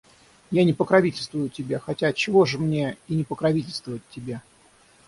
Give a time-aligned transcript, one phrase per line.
[0.49, 1.77] Я не покровительствую тебе...
[1.77, 4.41] Хотя отчего же мне и не покровительствовать тебе?